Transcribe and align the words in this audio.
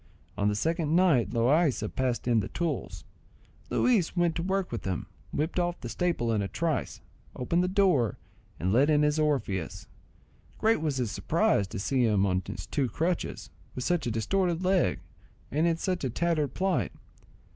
On 0.35 0.47
the 0.47 0.55
second 0.55 0.95
night 0.95 1.29
Loaysa 1.29 1.87
passed 1.93 2.27
in 2.27 2.39
the 2.39 2.47
tools, 2.47 3.03
Luis 3.69 4.17
went 4.17 4.33
to 4.33 4.41
work 4.41 4.71
with 4.71 4.81
them, 4.81 5.05
whipped 5.31 5.59
off 5.59 5.79
the 5.79 5.89
staple 5.89 6.33
in 6.33 6.41
a 6.41 6.47
trice, 6.47 7.01
opened 7.35 7.63
the 7.63 7.67
door, 7.67 8.17
and 8.59 8.73
let 8.73 8.89
in 8.89 9.03
his 9.03 9.19
Orpheus. 9.19 9.85
Great 10.57 10.81
was 10.81 10.97
his 10.97 11.11
surprise 11.11 11.67
to 11.67 11.77
see 11.77 12.03
him 12.03 12.25
on 12.25 12.41
his 12.47 12.65
two 12.65 12.89
crutches, 12.89 13.51
with 13.75 13.83
such 13.83 14.07
a 14.07 14.11
distorted 14.11 14.63
leg, 14.63 15.01
and 15.51 15.67
in 15.67 15.77
such 15.77 16.03
a 16.03 16.09
tattered 16.09 16.55
plight. 16.55 16.91